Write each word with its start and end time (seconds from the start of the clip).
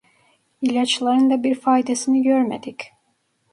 İlaçların 0.61 1.29
da 1.29 1.43
bir 1.43 1.55
faydasını 1.55 2.23
görmedik! 2.23 2.91